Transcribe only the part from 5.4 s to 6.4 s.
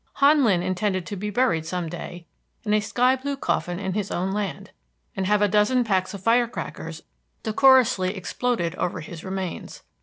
a dozen packs of